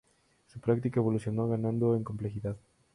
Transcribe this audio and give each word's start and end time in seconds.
Su 0.47 0.59
práctica 0.59 0.99
evolucionó 0.99 1.47
ganando 1.47 1.95
en 1.95 2.03
complejidad. 2.03 2.57